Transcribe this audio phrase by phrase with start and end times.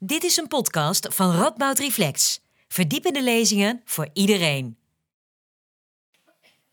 [0.00, 2.40] Dit is een podcast van Radboud Reflex.
[2.68, 4.76] Verdiepende lezingen voor iedereen.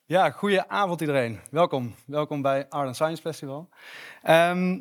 [0.05, 1.39] Ja, goeie avond iedereen.
[1.51, 1.95] Welkom.
[2.05, 3.69] Welkom bij Art Science Festival.
[4.21, 4.79] Ehm,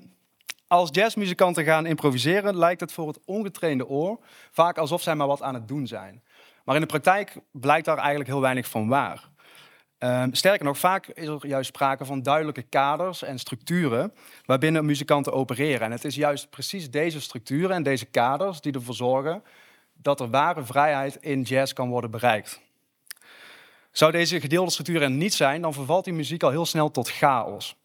[0.67, 4.19] als jazzmuzikanten gaan improviseren, lijkt het voor het ongetrainde oor
[4.51, 6.23] vaak alsof zij maar wat aan het doen zijn.
[6.65, 9.31] Maar in de praktijk blijkt daar eigenlijk heel weinig van waar.
[10.05, 14.13] Ehm, sterker nog, vaak is er juist sprake van duidelijke kaders en structuren
[14.45, 15.81] waarbinnen muzikanten opereren.
[15.81, 19.43] En het is juist precies deze structuren en deze kaders die ervoor zorgen
[19.93, 22.61] dat er ware vrijheid in jazz kan worden bereikt.
[23.91, 27.11] Zou deze gedeelde structuur er niet zijn, dan vervalt die muziek al heel snel tot
[27.11, 27.77] chaos.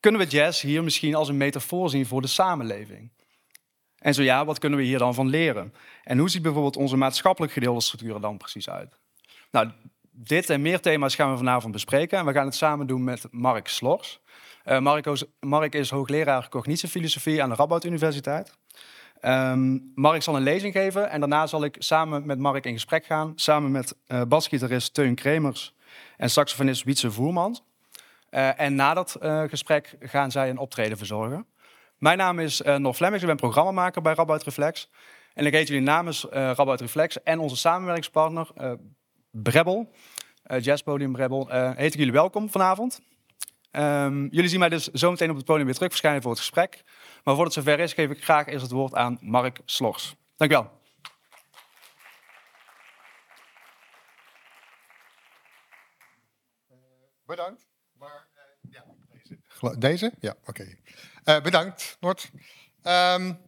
[0.00, 3.10] Kunnen we jazz hier misschien als een metafoor zien voor de samenleving?
[3.98, 5.74] En zo ja, wat kunnen we hier dan van leren?
[6.04, 8.98] En hoe ziet bijvoorbeeld onze maatschappelijk gedeelde structuur er dan precies uit?
[9.50, 9.70] Nou,
[10.24, 12.18] dit en meer thema's gaan we vanavond bespreken.
[12.18, 14.20] En we gaan het samen doen met Mark Slors.
[14.64, 14.78] Uh,
[15.40, 18.52] Mark, is hoogleraar cognitiefilosofie aan de Radboud Universiteit.
[19.22, 23.04] Um, Mark zal een lezing geven en daarna zal ik samen met Mark in gesprek
[23.04, 23.32] gaan.
[23.34, 25.74] Samen met uh, basgitarist Teun Kremers
[26.16, 27.62] en saxofonist Wietse Voermans.
[28.30, 29.16] Uh, en na dat
[29.48, 31.46] gesprek gaan zij een optreden verzorgen.
[31.98, 34.90] Mijn naam is uh, Nor ik ben programmamaker bij Radboud Reflex.
[35.34, 38.48] En ik heet jullie namens uh, Reflex en onze samenwerkingspartner
[39.30, 39.92] Brebbel,
[40.46, 43.00] uh, Jazzpodium Brebbel, heet ik jullie welkom vanavond.
[43.72, 46.40] Um, jullie zien mij dus zo meteen op het podium weer terug verschijnen voor het
[46.40, 46.82] gesprek.
[47.24, 50.14] Maar voordat het zover is, geef ik graag eerst het woord aan Mark Slors.
[50.36, 50.70] Dank u wel.
[57.26, 57.66] Bedankt.
[57.92, 58.26] Maar,
[58.70, 58.84] ja,
[59.60, 59.78] deze.
[59.78, 60.12] Deze?
[60.20, 60.76] Ja, oké.
[61.24, 62.30] Bedankt, Noord.
[62.82, 63.40] Um,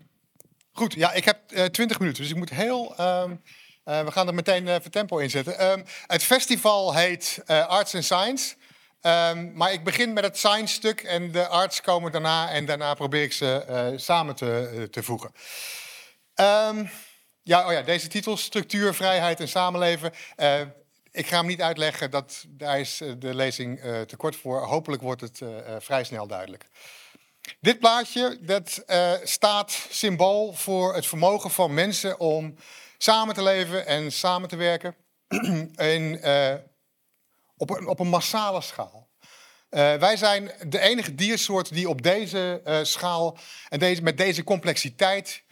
[0.72, 3.00] goed, ja, ik heb 20 minuten, dus ik moet heel.
[3.00, 3.42] Um,
[3.84, 5.70] uh, we gaan er meteen even tempo in zetten.
[5.70, 8.54] Um, het festival heet Arts and Science.
[9.02, 12.94] Um, maar ik begin met het science stuk en de arts komen daarna en daarna
[12.94, 15.32] probeer ik ze samen te, te voegen.
[16.34, 16.90] Um,
[17.42, 20.12] ja, oh ja, deze titel, structuur, vrijheid en samenleven.
[21.10, 24.62] Ik ga hem niet uitleggen, dat, daar is de lezing te kort voor.
[24.62, 25.40] Hopelijk wordt het
[25.78, 26.66] vrij snel duidelijk.
[27.60, 28.84] Dit plaatje dat,
[29.24, 32.56] staat symbool voor het vermogen van mensen om
[33.02, 34.96] samen te leven en samen te werken.
[35.76, 36.20] in,
[37.56, 39.08] op een, op een massale schaal.
[39.70, 43.38] Uh, wij zijn de enige diersoort die op deze uh, schaal
[43.68, 45.42] en deze, met deze complexiteit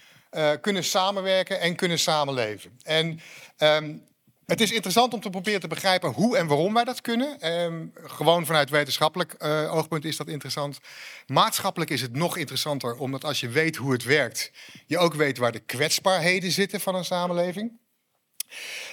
[0.61, 2.79] kunnen samenwerken en kunnen samenleven.
[2.83, 3.21] En
[3.59, 4.08] um,
[4.49, 7.53] het is interessant om te proberen te begrijpen hoe en waarom wij dat kunnen.
[7.63, 10.79] Um, gewoon vanuit wetenschappelijk oogpunt is dat interessant.
[11.27, 14.51] Maatschappelijk is het nog interessanter, omdat als je weet hoe het werkt,
[14.87, 17.73] je ook weet waar de kwetsbaarheden zitten van een samenleving.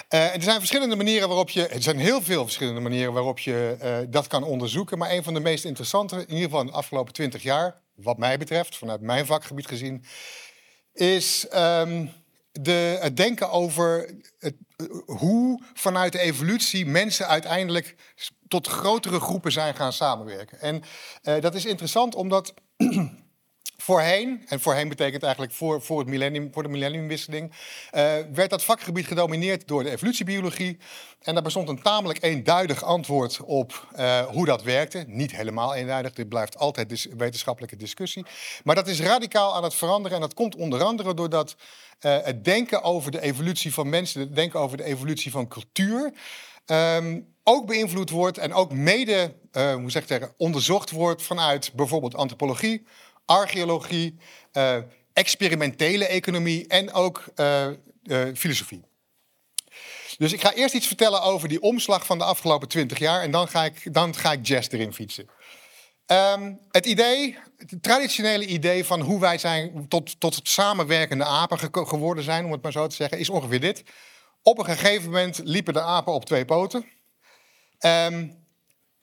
[0.10, 3.78] Uh, er zijn verschillende manieren waarop je, er zijn heel veel verschillende manieren waarop je
[3.84, 4.98] uh, dat kan onderzoeken.
[4.98, 8.38] Maar een van de meest interessante, in ieder geval de afgelopen twintig jaar, wat mij
[8.38, 10.06] betreft, vanuit mijn vakgebied gezien,
[10.94, 12.12] is um,
[12.62, 14.56] de, het denken over het,
[15.06, 17.96] hoe vanuit de evolutie mensen uiteindelijk
[18.48, 20.60] tot grotere groepen zijn gaan samenwerken.
[20.60, 20.84] En
[21.24, 22.54] uh, dat is interessant omdat
[23.78, 28.64] Voorheen, en voorheen betekent eigenlijk voor, voor, het millennium, voor de millenniumwisseling, uh, werd dat
[28.64, 30.78] vakgebied gedomineerd door de evolutiebiologie.
[31.22, 35.04] En daar bestond een tamelijk eenduidig antwoord op uh, hoe dat werkte.
[35.08, 38.26] Niet helemaal eenduidig, dit blijft altijd wetenschappelijke discussie.
[38.64, 41.56] Maar dat is radicaal aan het veranderen en dat komt onder andere doordat
[42.02, 46.14] uh, het denken over de evolutie van mensen, het denken over de evolutie van cultuur,
[46.66, 52.86] um, ook beïnvloed wordt en ook mede, hoe zeg ik onderzocht wordt vanuit bijvoorbeeld antropologie
[53.26, 54.18] archeologie,
[54.54, 54.78] uh,
[55.14, 57.68] experimentele economie en ook uh,
[58.04, 58.84] uh, filosofie.
[60.18, 63.32] Dus ik ga eerst iets vertellen over die omslag van de afgelopen twintig jaar en
[63.32, 65.30] dan ga ik, dan ga ik jazz erin fietsen.
[66.08, 71.70] Um, het idee, het traditionele idee van hoe wij zijn tot, tot samenwerkende apen ge
[71.72, 73.84] geworden zijn, om het maar zo te zeggen, is ongeveer dit.
[74.42, 76.86] Op een gegeven moment liepen de apen op twee poten.
[77.80, 78.45] Um,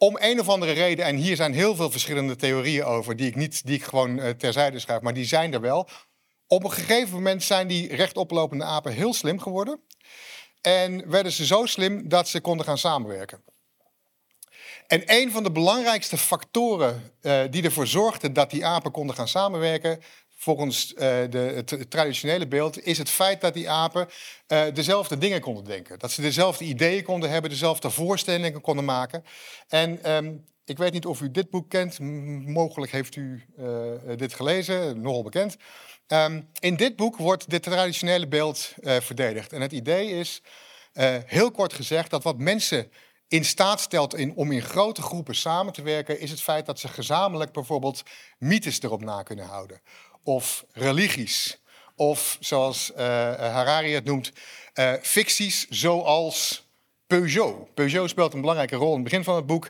[0.03, 3.35] om een of andere reden, en hier zijn heel veel verschillende theorieën over, die ik,
[3.35, 5.89] niet, die ik gewoon uh, terzijde schrijf, maar die zijn er wel.
[6.47, 9.81] Op een gegeven moment zijn die rechtoplopende apen heel slim geworden.
[10.61, 13.43] En werden ze zo slim dat ze konden gaan samenwerken.
[14.87, 19.29] En een van de belangrijkste factoren uh, die ervoor zorgden dat die apen konden gaan
[19.29, 20.03] samenwerken,
[20.43, 24.09] volgens de, het, traditionele beeld, is het feit dat die apen
[24.49, 25.99] uh, dezelfde dingen konden denken.
[25.99, 29.25] Dat ze dezelfde ideeën konden hebben, dezelfde voorstellingen konden maken.
[29.69, 31.99] En um, ik weet niet of u dit boek kent,
[32.47, 33.67] mogelijk heeft u uh,
[34.17, 35.57] dit gelezen, nogal bekend.
[36.07, 39.53] Um, in dit boek wordt dit traditionele beeld verdedigd.
[39.53, 40.43] En het idee is,
[41.27, 42.91] heel kort gezegd, dat wat mensen
[43.29, 46.89] in staat stelt om in grote groepen samen te werken, is het feit dat ze
[46.89, 48.03] gezamenlijk bijvoorbeeld
[48.39, 49.81] mythes erop na kunnen houden
[50.23, 51.61] of religies
[51.97, 54.33] Of zoals eh, Harari het noemt,
[54.75, 56.67] uh, ficties zoals
[57.07, 57.75] Peugeot.
[57.75, 59.69] Peugeot speelt een belangrijke rol in het begin van het boek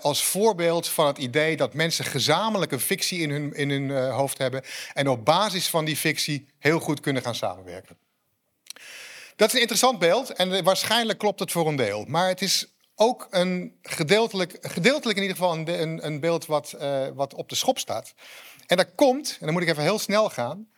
[0.00, 4.38] als voorbeeld van het idee dat mensen gezamenlijk een fictie in hun, in hun hoofd
[4.38, 4.62] hebben
[4.92, 7.96] en op basis van die fictie heel goed kunnen gaan samenwerken.
[9.36, 12.04] Dat is een interessant beeld en waarschijnlijk klopt het voor een deel.
[12.08, 16.76] Maar het is ook een gedeeltelijk, gedeeltelijk in ieder geval een, een, een beeld wat,
[17.14, 18.14] wat op de schop staat.
[18.70, 20.70] En dat komt, en dan moet ik even heel snel gaan.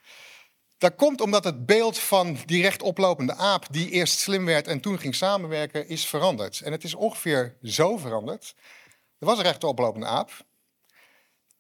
[0.78, 4.98] Dat komt omdat het beeld van die rechtoplopende aap, die eerst slim werd en toen
[4.98, 6.60] ging samenwerken, is veranderd.
[6.60, 8.54] En het is ongeveer zo veranderd.
[9.18, 10.44] Er was een rechtoplopende aap.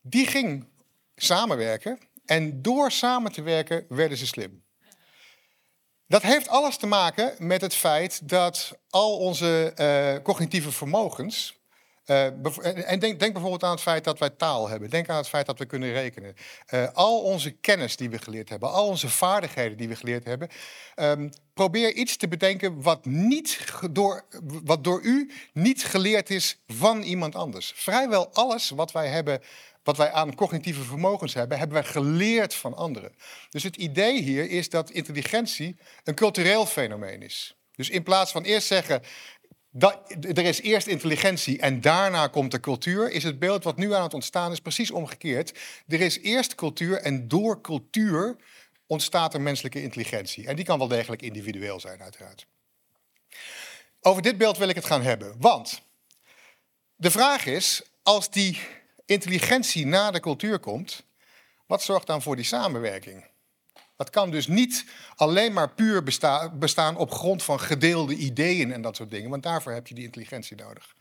[0.00, 0.68] Die ging
[1.16, 1.98] samenwerken.
[2.24, 4.64] En door samen te werken werden ze slim.
[6.06, 11.61] Dat heeft alles te maken met het feit dat al onze uh, cognitieve vermogens.
[12.06, 14.90] Uh, en denk, denk, bijvoorbeeld aan het feit dat wij taal hebben.
[14.90, 16.34] Denk aan het feit dat we kunnen rekenen.
[16.70, 20.48] Uh, al onze kennis die we geleerd hebben, al onze vaardigheden die we geleerd hebben.
[20.96, 23.58] Um, probeer iets te bedenken wat, niet
[23.90, 24.24] door,
[24.64, 27.72] wat door u niet geleerd is van iemand anders.
[27.76, 29.40] Vrijwel alles wat wij hebben
[29.82, 33.14] wat wij aan cognitieve vermogens hebben, hebben wij geleerd van anderen.
[33.50, 37.56] Dus het idee hier is dat intelligentie een cultureel fenomeen is.
[37.76, 39.02] Dus in plaats van eerst zeggen,
[39.74, 43.94] dat, er is eerst intelligentie en daarna komt de cultuur, is het beeld wat nu
[43.94, 45.58] aan het ontstaan is precies omgekeerd.
[45.86, 48.36] Er is eerst cultuur en door cultuur
[48.86, 50.46] ontstaat er menselijke intelligentie.
[50.46, 52.46] En die kan wel degelijk individueel zijn, uiteraard.
[54.00, 55.34] Over dit beeld wil ik het gaan hebben.
[55.38, 55.82] Want
[56.96, 58.58] de vraag is, als die
[59.06, 61.04] intelligentie na de cultuur komt,
[61.66, 63.24] wat zorgt dan voor die samenwerking?
[64.02, 64.84] Dat kan dus niet
[65.14, 66.02] alleen maar puur
[66.52, 70.04] bestaan op grond van gedeelde ideeën en dat soort dingen, want daarvoor heb je die
[70.04, 70.94] intelligentie nodig.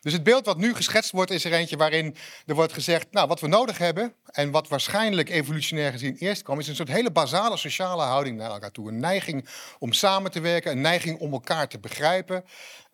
[0.00, 2.16] Dus het beeld wat nu geschetst wordt, is er eentje waarin
[2.46, 6.58] er wordt gezegd: Nou, wat we nodig hebben, en wat waarschijnlijk evolutionair gezien eerst kwam,
[6.58, 8.88] is een soort hele basale sociale houding naar elkaar toe.
[8.88, 9.48] Een neiging
[9.78, 12.44] om samen te werken, een neiging om elkaar te begrijpen,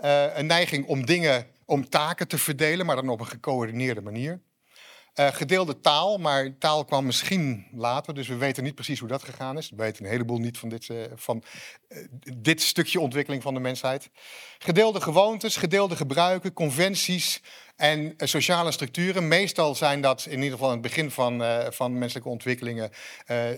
[0.05, 4.41] uh, een neiging om dingen, om taken te verdelen, maar dan op een gecoördineerde manier.
[5.15, 9.23] Uh, gedeelde taal, maar taal kwam misschien later, dus we weten niet precies hoe dat
[9.23, 9.71] gegaan is.
[9.71, 11.43] We weten een heleboel niet van dit, uh, van,
[11.89, 11.99] uh,
[12.37, 14.11] dit stukje ontwikkeling van de mensheid.
[14.59, 17.43] Gedeelde gewoontes, gedeelde gebruiken, conventies
[17.77, 19.29] en sociale structuren.
[19.29, 21.43] Meestal zijn dat, in ieder geval in het begin van,
[21.73, 22.91] van menselijke ontwikkelingen,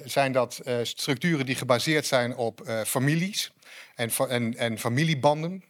[0.04, 3.52] zijn dat structuren die gebaseerd zijn op families
[3.94, 5.64] en, en, en familiebanden.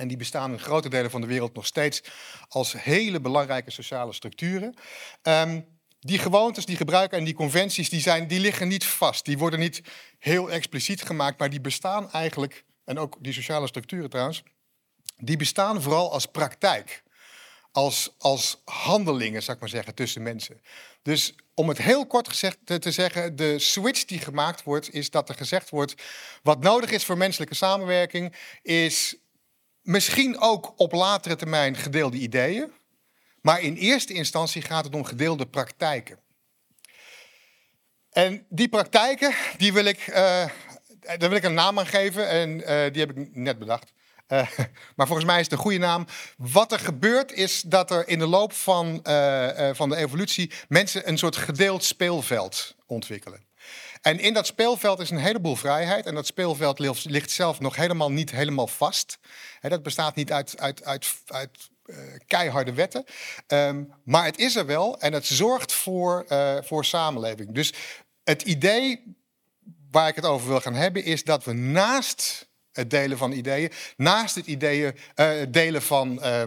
[0.00, 2.02] En die bestaan in grote delen van de wereld nog steeds
[2.48, 4.74] als hele belangrijke sociale structuren.
[5.22, 5.66] Um,
[6.00, 9.24] die gewoontes, die gebruiken en die conventies, die, zijn, die liggen niet vast.
[9.24, 9.82] Die worden niet
[10.18, 14.42] heel expliciet gemaakt, maar die bestaan eigenlijk, en ook die sociale structuren trouwens,
[15.16, 17.02] die bestaan vooral als praktijk.
[17.72, 20.60] Als, als handelingen, zou ik maar zeggen, tussen mensen.
[21.02, 25.28] Dus om het heel kort gezegd te zeggen, de switch die gemaakt wordt, is dat
[25.28, 25.94] er gezegd wordt:
[26.42, 29.16] wat nodig is voor menselijke samenwerking, is
[29.90, 32.72] Misschien ook op latere termijn gedeelde ideeën.
[33.40, 36.18] Maar in eerste instantie gaat het om gedeelde praktijken.
[38.10, 40.14] En die praktijken, die wil ik, uh,
[41.18, 42.28] daar wil ik een naam aan geven.
[42.28, 43.92] En uh, die heb ik net bedacht.
[44.28, 44.48] Uh,
[44.96, 46.06] maar volgens mij is het een goede naam.
[46.36, 49.00] Wat er gebeurt is dat er in de loop van,
[49.72, 53.49] van de evolutie mensen een soort gedeeld speelveld ontwikkelen.
[54.00, 56.06] En in dat speelveld is een heleboel vrijheid.
[56.06, 59.18] En dat speelveld ligt zelf nog helemaal niet helemaal vast.
[59.60, 61.96] dat bestaat niet uit, uit, uit, uit uh,
[62.26, 63.04] keiharde wetten.
[63.46, 67.54] Um, maar het is er wel en het zorgt voor, uh, voor samenleving.
[67.54, 67.72] Dus
[68.24, 69.16] het idee
[69.90, 73.72] waar ik het over wil gaan hebben is dat we naast het delen van ideeën,
[73.96, 76.42] naast het ideeën, uh, delen van uh,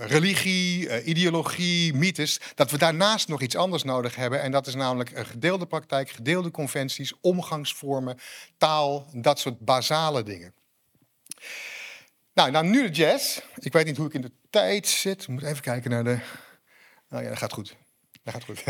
[0.00, 4.40] religie, uh, ideologie, mythes, dat we daarnaast nog iets anders nodig hebben.
[4.40, 8.18] En dat is namelijk een gedeelde praktijk, gedeelde conventies, omgangsvormen,
[8.56, 10.54] taal, dat soort basale dingen.
[12.34, 13.40] Nou, nou nu de jazz.
[13.58, 15.22] Ik weet niet hoe ik in de tijd zit.
[15.22, 16.18] Ik moet even kijken naar de.
[17.08, 17.76] Nou ja, dat gaat goed.
[18.22, 18.64] Dat gaat goed.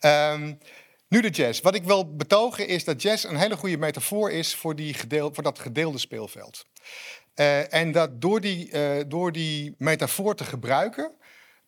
[0.00, 0.58] um,
[1.08, 1.60] nu de jazz.
[1.60, 5.34] Wat ik wil betogen is dat jazz een hele goede metafoor is voor, die gedeel,
[5.34, 6.66] voor dat gedeelde speelveld.
[7.40, 11.12] Uh, en dat door die, uh, door die metafoor te gebruiken,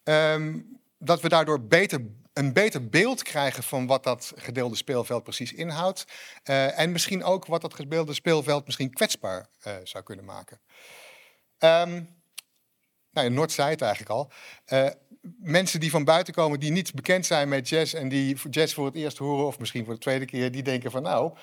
[0.05, 2.01] um, dat we daardoor beter,
[2.33, 6.05] een beter beeld krijgen van wat dat gedeelde speelveld precies inhoudt.
[6.45, 9.47] Uh, en misschien ook wat dat gedeelde speelveld misschien kwetsbaar
[9.85, 10.61] zou kunnen maken.
[11.59, 12.19] Um,
[13.11, 14.31] nou, Noord zei het eigenlijk al.
[15.41, 18.87] mensen die van buiten komen, die niet bekend zijn met jazz en die jazz voor
[18.87, 21.37] het eerst horen, of misschien voor de tweede keer, die denken van nou,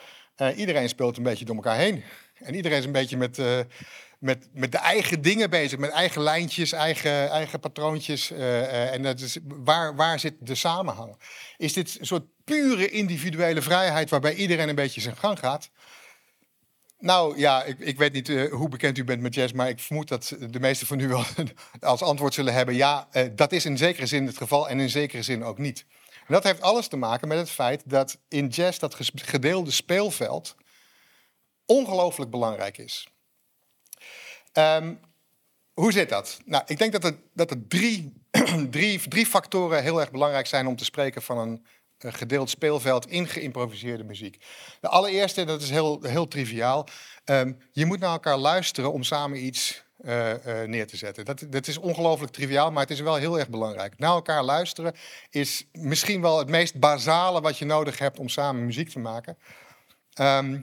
[0.55, 2.03] iedereen speelt een beetje door elkaar heen.
[2.33, 3.39] En iedereen is een beetje met,
[4.19, 8.31] met, met de eigen dingen bezig, met eigen lijntjes, eigen, eigen patroontjes.
[8.31, 11.21] eh, eh, en dat is, waar, waar zit de samenhang?
[11.57, 15.69] Is dit een soort pure individuele vrijheid waarbij iedereen een beetje zijn gang gaat?
[16.99, 19.79] Nou ja, ik, ik weet niet eh, hoe bekend u bent met jazz, maar ik
[19.79, 21.23] vermoed dat de meesten van u wel
[21.79, 25.21] als antwoord zullen hebben: ja, dat is in zekere zin het geval en in zekere
[25.21, 25.85] zin ook niet.
[26.27, 30.55] Dat heeft alles te maken met het feit dat in jazz dat gedeelde speelveld
[31.65, 33.07] ongelooflijk belangrijk is.
[34.57, 34.93] Ehm,
[35.73, 36.39] hoe zit dat?
[36.45, 38.13] Nou, ik denk dat er, dat drie,
[38.69, 41.65] drie, drie factoren heel erg belangrijk zijn om te spreken van een,
[41.97, 44.45] gedeeld speelveld in geïmproviseerde muziek.
[44.79, 46.87] De allereerste, dat is heel, heel triviaal,
[47.23, 51.25] ehm, je moet naar elkaar luisteren om samen iets eh, eh, neer te zetten.
[51.25, 53.97] Dat, dat is ongelooflijk triviaal, maar het is wel heel erg belangrijk.
[53.97, 54.93] Naar elkaar luisteren
[55.29, 59.37] is misschien wel het meest basale wat je nodig hebt om samen muziek te maken.
[60.13, 60.59] Ehm,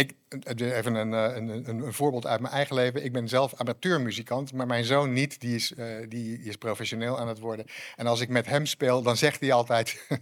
[0.00, 0.14] ik,
[0.56, 3.04] even een, eh, een, een, een voorbeeld uit mijn eigen leven.
[3.04, 5.40] Ik ben zelf amateurmuzikant, maar mijn zoon niet.
[5.40, 7.66] Die is, eh, die is professioneel aan het worden.
[7.96, 10.06] En als ik met hem speel, dan zegt hij altijd...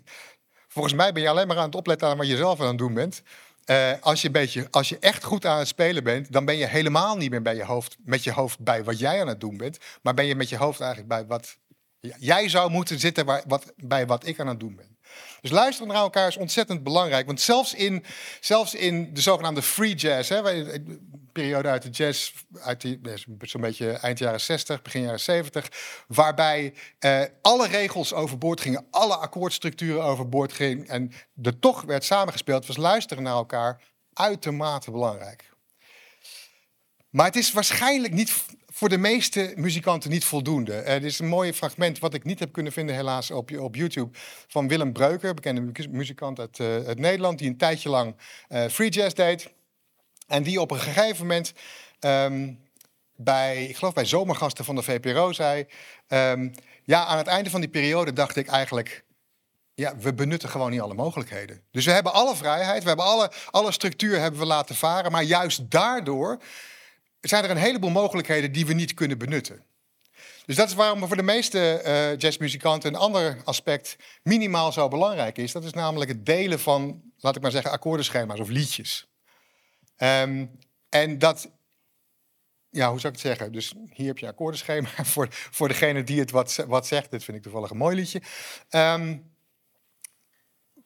[0.68, 2.78] Volgens mij ben je alleen maar aan het opletten aan wat je zelf aan het
[2.78, 3.22] doen bent.
[3.64, 6.56] Eh, als, je een beetje, als je echt goed aan het spelen bent, dan ben
[6.56, 9.40] je helemaal niet meer bij je hoofd, met je hoofd bij wat jij aan het
[9.40, 9.78] doen bent.
[10.02, 11.56] Maar ben je met je hoofd eigenlijk bij wat
[12.00, 14.97] jij zou moeten zitten waar, wat, bij wat ik aan het doen ben.
[15.40, 17.26] Dus luisteren naar elkaar is ontzettend belangrijk.
[17.26, 18.04] Want zelfs in,
[18.40, 23.60] zelfs in de zogenaamde free jazz, hè, een periode uit de jazz, uit eh, zo'n
[23.60, 25.68] beetje eind jaren 60, begin jaren 70,
[26.08, 31.12] waarbij eh, alle regels overboord gingen, alle akkoordstructuren overboord gingen en
[31.42, 35.50] er toch werd samengespeeld, was luisteren naar elkaar uitermate belangrijk.
[37.10, 38.44] Maar het is waarschijnlijk niet
[38.78, 40.74] voor de meeste muzikanten niet voldoende.
[40.74, 44.18] Er is een mooi fragment wat ik niet heb kunnen vinden helaas op, op YouTube
[44.48, 48.16] van Willem Breuker, bekende mu- muzikant uit, uit Nederland, die een tijdje lang
[48.48, 49.50] eh, free jazz deed.
[50.26, 51.52] En die op een gegeven moment
[52.00, 52.52] ehm,
[53.16, 55.66] bij, ik geloof bij zomergasten van de VPRO zei,
[56.08, 56.48] ehm,
[56.84, 59.04] ja, aan het einde van die periode dacht ik eigenlijk,
[59.74, 61.62] ja, we benutten gewoon niet alle mogelijkheden.
[61.70, 65.22] Dus we hebben alle vrijheid, we hebben alle, alle structuur hebben we laten varen, maar
[65.22, 66.38] juist daardoor
[67.20, 69.64] zijn er een heleboel mogelijkheden die we niet kunnen benutten.
[70.46, 75.38] Dus dat is waarom voor de meeste eh, jazzmuzikanten een ander aspect minimaal zo belangrijk
[75.38, 75.52] is.
[75.52, 79.06] Dat is namelijk het delen van, laat ik maar zeggen, akkoordenschema's of liedjes.
[79.96, 80.46] Ehm,
[80.88, 81.50] en dat,
[82.70, 83.52] ja, hoe zou ik het zeggen?
[83.52, 87.10] Dus hier heb je akkoordenschema voor, voor degene die het wat, wat zegt.
[87.10, 88.22] Dit vind ik toevallig een mooi liedje.
[88.68, 89.18] Ehm,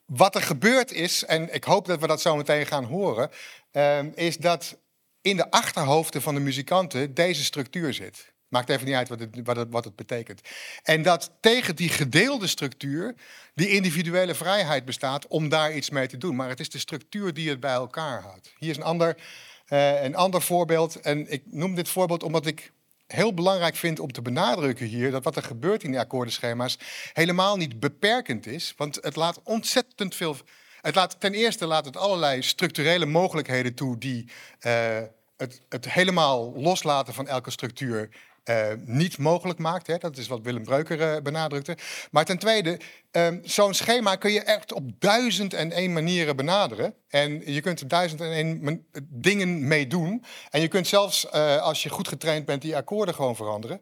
[0.05, 3.29] wat er gebeurd is, en ik hoop dat we dat zo meteen gaan horen,
[3.71, 4.77] ehm, is dat
[5.23, 8.31] in de achterhoofden van de muzikanten deze structuur zit.
[8.47, 10.41] Maakt even niet uit wat het, wat, het, wat het betekent.
[10.83, 13.15] En dat tegen die gedeelde structuur
[13.55, 16.35] die individuele vrijheid bestaat om daar iets mee te doen.
[16.35, 18.53] Maar het is de structuur die het bij elkaar houdt.
[18.57, 19.17] Hier is een ander,
[19.65, 20.99] eh, een ander voorbeeld.
[20.99, 22.71] En ik noem dit voorbeeld omdat ik
[23.07, 26.77] heel belangrijk vind om te benadrukken hier dat wat er gebeurt in die akkoordenschema's
[27.13, 28.73] helemaal niet beperkend is.
[28.77, 30.37] Want het laat ontzettend veel.
[30.83, 34.99] Het laat, ten eerste laat het allerlei structurele mogelijkheden toe die eh,
[35.37, 38.09] het, het helemaal loslaten van elke structuur
[38.43, 39.87] eh, niet mogelijk maakt.
[39.87, 39.97] Hè.
[39.97, 41.77] Dat is wat Willem Breuker eh, benadrukte.
[42.11, 42.79] Maar ten tweede,
[43.11, 46.95] ehm, zo'n schema kun je echt op duizend en één manieren benaderen.
[47.07, 50.23] En je kunt er duizend en één dingen mee doen.
[50.49, 53.81] En je kunt zelfs, als je goed getraind bent, die akkoorden gewoon veranderen.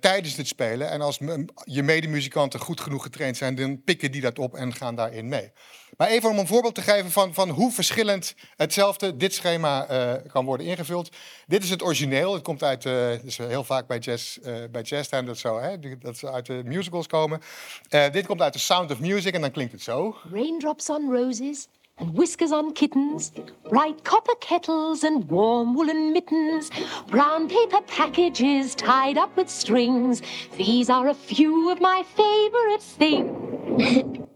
[0.00, 0.90] tijdens het spelen.
[0.90, 1.18] En als
[1.64, 5.52] je medemuzikanten goed genoeg getraind zijn, dan pikken die dat op en gaan daarin mee.
[6.02, 10.12] Maar even om een voorbeeld te geven van, van hoe verschillend hetzelfde dit schema eh,
[10.32, 11.10] kan worden ingevuld.
[11.46, 12.32] Dit is het origineel.
[12.32, 15.98] Het komt uit, het is heel vaak bij jazz, eh bij jazztime dat zo, hè,
[15.98, 17.40] dat ze uit de musicals komen.
[17.88, 20.16] Dit komt uit The Sound of Music en dan klinkt het zo.
[20.32, 23.30] Raindrops on roses and whiskers on kittens,
[23.62, 26.68] bright copper kettles and warm woolen mittens,
[27.06, 30.20] brown paper packages tied up with strings.
[30.56, 34.18] These are a few of my favorite things.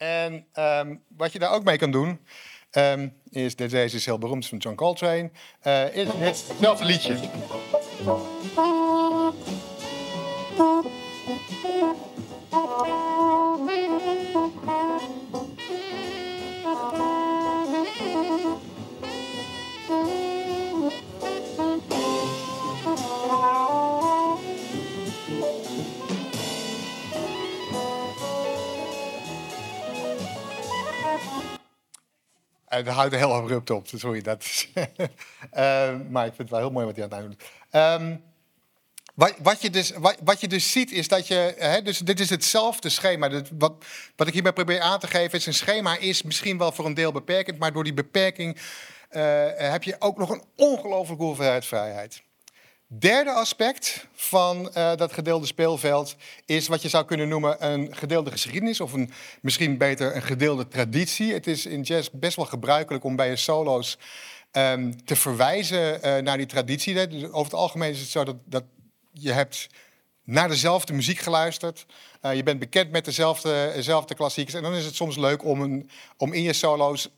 [0.00, 2.20] En ehm, wat je daar ook mee kan doen,
[2.70, 5.30] ehm, is, de- deze is heel beroemd van John Coltrane,
[5.60, 6.08] eh, is
[6.48, 7.16] hetzelfde liedje.
[32.78, 34.20] Het houdt er heel abrupt op, sorry.
[34.20, 34.46] Dat
[35.50, 37.38] Eh, maar ik vind het wel heel mooi wat hij aan het doen.
[37.70, 38.16] Ehm
[39.14, 41.54] wat, wat, je dus, wat, wat je dus ziet is dat je...
[41.58, 43.42] Hè, dus dit is hetzelfde schema.
[43.58, 43.84] Wat,
[44.16, 45.46] wat ik hierbij probeer aan te geven is...
[45.46, 47.58] een schema is misschien wel voor een deel beperkend...
[47.58, 48.56] maar door die beperking
[49.08, 52.22] eh, heb je ook nog een ongelooflijke hoeveelheid vrijheid.
[52.98, 56.16] Derde aspect van eh, dat gedeelde speelveld
[56.46, 59.10] is wat je zou kunnen noemen een gedeelde geschiedenis of een,
[59.42, 61.32] misschien beter een gedeelde traditie.
[61.32, 63.98] Het is in jazz best wel gebruikelijk om bij je solo's
[64.50, 67.08] ehm, te verwijzen eh, naar die traditie.
[67.08, 68.64] Dus over het algemeen is het zo dat, dat
[69.12, 69.68] je hebt
[70.24, 71.86] naar dezelfde muziek geluisterd.
[72.22, 74.56] Uh, je bent bekend met dezelfde, dezelfde klassiekers.
[74.56, 77.08] En dan is het soms leuk om, een, om in je solo's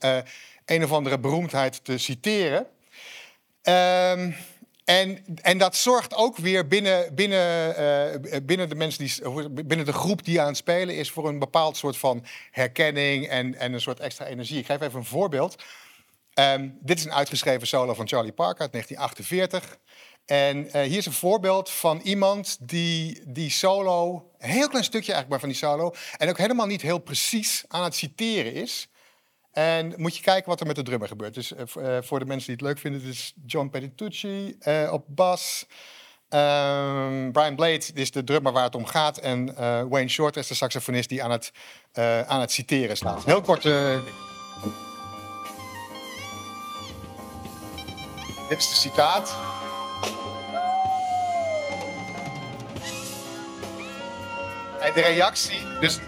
[0.64, 2.66] een of andere beroemdheid te citeren.
[3.62, 4.34] Um,
[5.00, 7.74] en, en dat zorgt ook weer binnen, binnen,
[8.24, 11.38] uh, binnen, de mensen die, binnen de groep die aan het spelen is voor een
[11.38, 14.58] bepaald soort van herkenning en, en een soort extra energie.
[14.58, 15.62] Ik geef even een voorbeeld.
[16.34, 19.78] Um, dit is een uitgeschreven solo van Charlie Parker uit 1948.
[20.24, 25.12] En uh, hier is een voorbeeld van iemand die die solo, een heel klein stukje
[25.12, 28.88] eigenlijk maar van die solo, en ook helemaal niet heel precies aan het citeren is.
[29.52, 31.34] En moet je kijken wat er met de drummer gebeurt.
[31.34, 35.66] Dus uh, voor de mensen die het leuk vinden, is John Petitucci uh, op bas.
[36.28, 39.18] Um, Brian Blade is de drummer waar het om gaat.
[39.18, 39.54] En
[39.88, 41.52] Wayne Shorter is de saxofonist die aan het,
[42.26, 43.24] aan het citeren slaat.
[43.24, 43.62] Heel kort.
[48.48, 49.34] dit is de citaat.
[54.80, 55.98] En de reactie, dus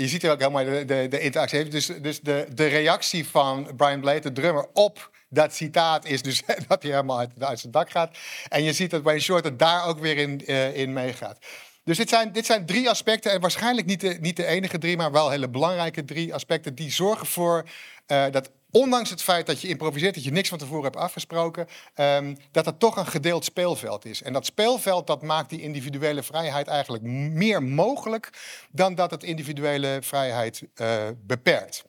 [0.00, 1.68] je ziet er ook helemaal de, de, interactie.
[1.68, 6.42] Dus, dus de, de reactie van Brian Blade, de drummer, op dat citaat is dus
[6.68, 8.18] dat hij helemaal uit, zijn dak gaat.
[8.48, 11.38] En je ziet dat Wayne Shorter daar ook weer in, uh, in meegaat.
[11.84, 14.96] Dus dit zijn, dit zijn drie aspecten, en waarschijnlijk niet de, niet de enige drie,
[14.96, 17.64] maar wel hele belangrijke drie aspecten die zorgen voor
[18.06, 21.68] uh, dat ondanks het feit dat je improviseert, dat je niks van tevoren hebt afgesproken,
[21.94, 24.22] um, dat het toch een gedeeld speelveld is.
[24.22, 28.30] En dat speelveld dat maakt die individuele vrijheid eigenlijk meer mogelijk
[28.70, 31.84] dan dat het individuele vrijheid uh, beperkt.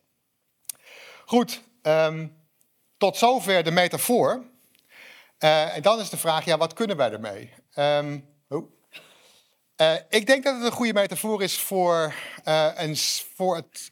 [1.26, 2.36] Goed, um,
[2.98, 4.44] tot zover de metafoor.
[5.40, 7.54] Uh, en dan is de vraag, ja, wat kunnen wij ermee?
[7.76, 8.72] Um, oh.
[9.82, 12.14] uh, ik denk dat het een goede metafoor is voor,
[12.76, 12.98] een,
[13.36, 13.92] voor het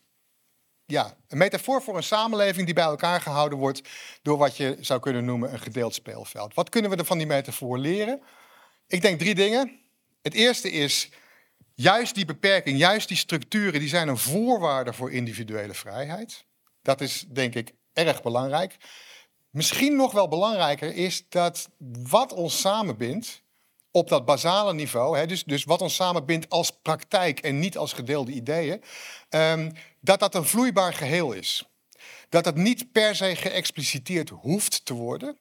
[0.91, 3.81] ja, een metafoor voor een samenleving die bij elkaar gehouden wordt
[4.21, 6.53] door wat je zou kunnen noemen een gedeeld speelveld.
[6.53, 8.21] Wat kunnen we er van die metafoor leren?
[8.87, 9.79] Ik denk drie dingen.
[10.21, 11.09] Het eerste is,
[11.75, 16.45] juist die beperking, juist die structuren, die zijn een voorwaarde voor individuele vrijheid.
[16.81, 18.77] Dat is denk ik erg belangrijk.
[19.49, 21.69] Misschien nog wel belangrijker is dat
[22.09, 23.43] wat ons samenbindt,
[23.91, 27.93] op dat basale niveau, hè, dus, dus wat ons samenbindt als praktijk en niet als
[27.93, 28.83] gedeelde ideeën,
[29.29, 31.69] um, dat dat een vloeibaar geheel is.
[32.29, 35.37] Dat het niet per se geëxpliciteerd hoeft te worden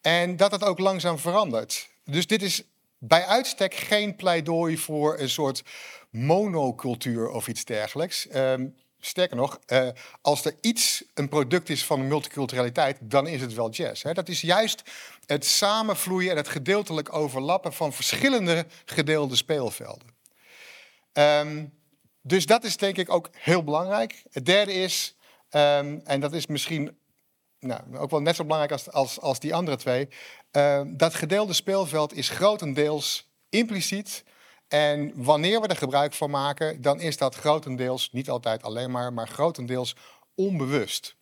[0.00, 1.88] en dat het ook langzaam verandert.
[2.04, 2.62] Dus dit is
[2.98, 5.62] bij uitstek geen pleidooi voor een soort
[6.10, 8.26] monocultuur of iets dergelijks.
[8.34, 9.88] Um, Sterker nog, uh,
[10.20, 14.02] als er iets een product is van multiculturaliteit, dan is het wel jazz.
[14.02, 14.12] Hè?
[14.12, 14.82] Dat is juist
[15.26, 20.08] het samenvloeien en het gedeeltelijk overlappen van verschillende gedeelde speelvelden.
[21.12, 21.75] Um,
[22.26, 24.22] dus dat is denk ik ook heel belangrijk.
[24.30, 25.16] Het derde is,
[25.50, 26.98] um, en dat is misschien
[27.58, 30.08] nou, ook wel net zo belangrijk als, als, als die andere twee,
[30.52, 34.24] uh, dat gedeelde speelveld is grotendeels impliciet
[34.68, 39.12] en wanneer we er gebruik van maken, dan is dat grotendeels, niet altijd alleen maar,
[39.12, 39.96] maar grotendeels
[40.34, 41.16] onbewust.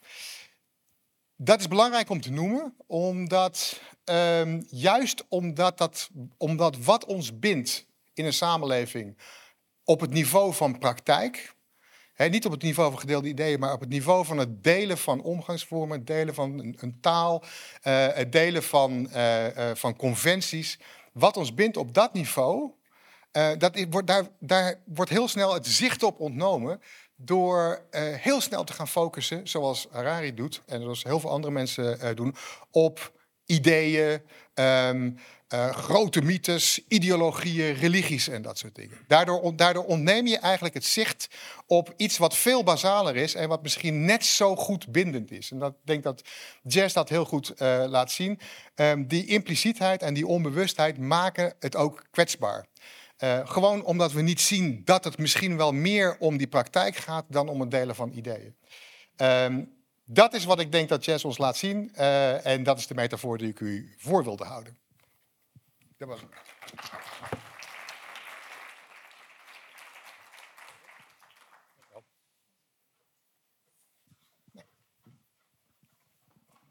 [1.36, 7.86] Dat is belangrijk om te noemen, omdat um, juist omdat, dat, omdat wat ons bindt
[8.14, 9.16] in een samenleving
[9.84, 11.54] op het niveau van praktijk,
[12.16, 15.22] niet op het niveau van gedeelde ideeën, maar op het niveau van het delen van
[15.22, 20.78] omgangsvormen, het delen van een, taal, uh, het delen van, uh, uh, van conventies.
[21.12, 22.70] Wat ons bindt op dat niveau,
[23.58, 26.80] dat wordt, daar, daar wordt heel snel het zicht op ontnomen
[27.16, 32.16] door heel snel te gaan focussen, zoals Harari doet en zoals heel veel andere mensen
[32.16, 32.34] doen,
[32.70, 33.12] op
[33.46, 34.22] ideeën,
[34.54, 35.18] um,
[35.72, 38.98] grote mythes, ideologieën, religies en dat soort dingen.
[39.06, 41.28] Daardoor, ontneem je eigenlijk het zicht
[41.66, 45.50] op iets wat veel basaler is en wat misschien net zo goed bindend is.
[45.50, 46.22] En dat, ik denk dat
[46.62, 47.52] jazz dat heel goed
[47.86, 48.38] laat zien.
[48.74, 52.66] Um, die implicietheid en die onbewustheid maken het ook kwetsbaar.
[53.18, 57.24] Uh, gewoon omdat we niet zien dat het misschien wel meer om die praktijk gaat
[57.28, 58.56] dan om het delen van ideeën.
[59.16, 59.72] Um,
[60.04, 61.94] dat is wat ik denk dat jazz ons laat zien.
[61.94, 64.76] En dat is de metafoor die ik u voor wilde houden.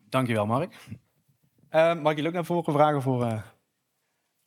[0.10, 0.74] Dankjewel, Mark.
[1.72, 3.44] Uh, mag ik je ook naar voren vragen voor uh,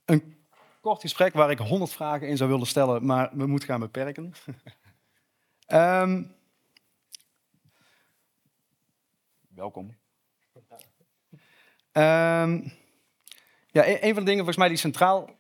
[0.05, 0.37] een
[0.81, 4.33] kort gesprek waar ik honderd vragen in zou willen stellen, maar we moeten gaan beperken.
[5.73, 6.35] um,
[9.63, 9.97] welkom.
[11.93, 12.69] Ehm,
[13.77, 15.31] ja, een, een van de dingen volgens mij die centraal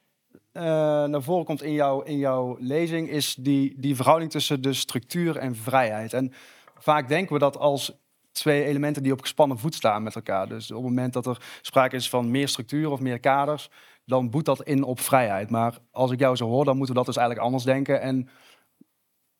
[0.52, 0.62] eh,
[1.04, 3.08] naar voren komt in, jouw in jouw lezing...
[3.08, 6.12] is die, die verhouding tussen de structuur en vrijheid.
[6.12, 6.32] En
[6.78, 7.92] vaak denken we dat als
[8.32, 10.48] twee elementen die op gespannen voet staan met elkaar.
[10.48, 13.70] Dus op het moment dat er sprake is van meer structuur of meer kaders...
[14.04, 15.50] dan boet dat in op vrijheid.
[15.50, 18.00] Maar als ik jou zo hoor, dan moeten we dat dus eigenlijk anders denken...
[18.00, 18.28] En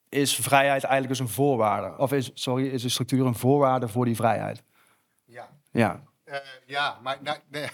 [0.08, 1.98] is vrijheid eigenlijk dus een voorwaarde?
[1.98, 4.62] Of is, sorry, is de structuur een voorwaarde voor die vrijheid?
[5.24, 5.48] Ja.
[5.70, 7.38] Ja, Eh, ja, maar nou,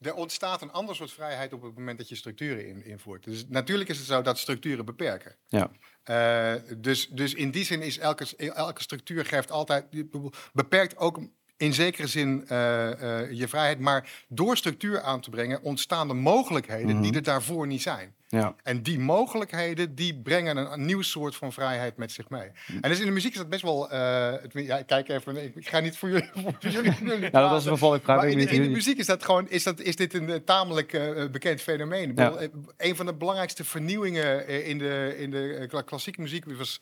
[0.00, 3.24] er ontstaat een ander soort vrijheid op het moment dat je structuren in, invoert.
[3.24, 5.36] Dus natuurlijk is het zo dat structuren beperken.
[5.46, 5.70] ja.
[6.02, 9.84] Eh, dus, dus in die zin is elke, elke structuur geeft altijd,
[10.52, 11.20] beperkt ook
[11.56, 13.78] in zekere zin eh, eh, je vrijheid.
[13.80, 17.02] Maar door structuur aan te brengen ontstaan er mogelijkheden Mhm.
[17.02, 18.14] die er daarvoor niet zijn.
[18.28, 18.54] ja.
[18.62, 22.50] En die mogelijkheden die brengen een, een nieuw soort van vrijheid met zich mee.
[22.80, 23.90] En dus in de muziek is dat best wel.
[23.90, 25.44] eh, het- ja, kijk even.
[25.44, 26.30] Ik, ik ga niet voor jullie.
[26.42, 27.78] Voor jullie, Nou, dat was een
[28.30, 30.90] in, de- in muziek is dat gewoon is, dat, is dit een tamelijk
[31.32, 32.08] bekend fenomeen.
[32.08, 32.38] Ik bedoel,
[32.76, 36.80] Een van de belangrijkste vernieuwingen in de, in de kla- klassieke muziek was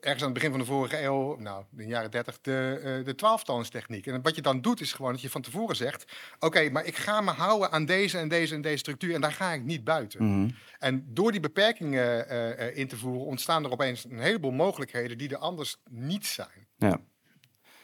[0.00, 3.04] ergens aan het begin van de vorige eeuw, nou, in de jaren 30, de, eh
[3.04, 4.12] de.
[4.12, 6.96] En wat je dan doet is gewoon dat je van tevoren zegt: Oké, maar ik
[6.96, 9.84] ga me houden aan deze en deze en deze structuur en daar ga ik niet
[9.84, 10.24] buiten.
[10.24, 10.50] Mhm.
[10.78, 15.18] En door die beperkingen eh, eh, in te voeren, ontstaan er opeens een heleboel mogelijkheden
[15.18, 16.66] die er anders niet zijn.
[16.76, 17.00] Ja.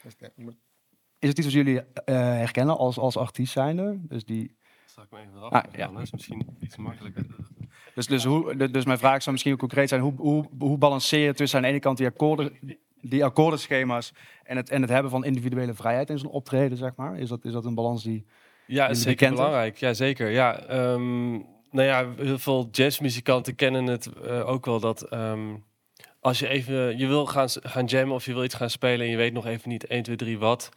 [0.03, 0.57] Dus, moet-
[1.19, 3.99] Is het iets wat jullie eh, herkennen als, als artiest zijnde?
[4.01, 5.87] Dus, die, Zal ik me even eraf Ah, ja.
[5.87, 6.03] dan, hè?
[6.03, 7.27] is misschien iets makkelijker.
[7.95, 10.01] Dus, dus, hoe, dus mijn vraag zou misschien ook concreet zijn.
[10.01, 12.53] Hoe, hoe, hoe balanceer je tussen aan de ene kant die, akkoorden,
[13.01, 14.13] die akkoordenschema's...
[14.45, 17.19] En het, en het hebben van individuele vrijheid in zo'n optreden, zeg maar?
[17.19, 18.25] Is dat, is dat een balans die...
[18.67, 19.77] Ja, is zeker belangrijk.
[19.77, 20.31] Ja, zeker.
[20.31, 21.31] Ja, ehm,
[21.71, 25.55] nou ja, heel veel jazzmuzikanten kennen het eh, ook wel dat ehm,
[26.21, 29.11] als je even, je wil gaan, gaan jammen of je wil iets gaan spelen en
[29.11, 30.69] je weet nog even niet 1, 2, 3 wat,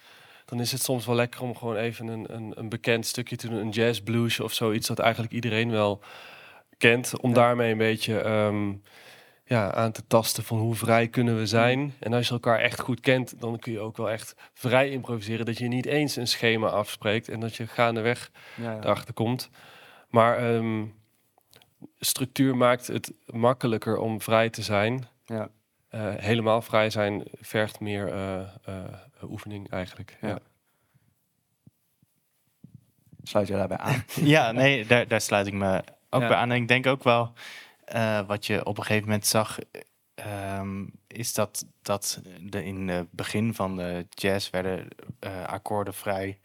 [0.45, 3.49] dan is het soms wel lekker om gewoon even een, een, een bekend stukje te
[3.49, 6.01] doen, een jazz blues of zoiets dat eigenlijk iedereen wel
[6.77, 7.35] kent, om Ja.
[7.35, 8.73] daarmee een beetje ehm,
[9.43, 11.93] ja, aan te tasten van hoe vrij kunnen we zijn.
[11.99, 15.45] En als je elkaar echt goed kent, dan kun je ook wel echt vrij improviseren.
[15.45, 18.77] Dat je niet eens een schema afspreekt en dat je gaandeweg Ja, ja.
[18.77, 19.49] erachter komt.
[20.09, 20.85] Maar ehm,
[21.99, 25.07] structuur maakt het makkelijker om vrij te zijn.
[25.25, 25.49] Ja.
[25.89, 28.83] Eh, helemaal vrij zijn vergt meer eh, eh,
[29.29, 30.17] oefening eigenlijk.
[30.21, 30.27] Ja.
[30.27, 30.39] Ja.
[33.23, 34.03] Sluit je daarbij aan?
[34.35, 36.27] Ja, nee, daar, daar sluit ik me ook Ja.
[36.27, 36.51] bij aan.
[36.51, 37.33] En ik denk ook wel,
[37.85, 39.57] eh, wat je op een gegeven moment zag,
[40.15, 44.87] ehm, is dat, dat de, in het begin van de jazz werden
[45.19, 46.39] eh, akkoorden vrij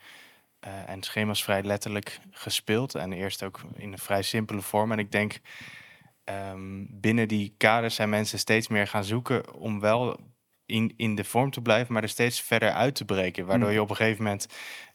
[0.60, 2.94] eh, en schema's vrij letterlijk gespeeld.
[2.94, 4.92] En eerst ook in een vrij simpele vorm.
[4.92, 5.40] En ik denk,
[6.24, 10.16] ehm, binnen die kaders zijn mensen steeds meer gaan zoeken om wel
[10.66, 13.46] in, in de vorm te blijven, maar er steeds verder uit te breken.
[13.46, 13.74] Waardoor Mm.
[13.74, 14.46] je op een gegeven moment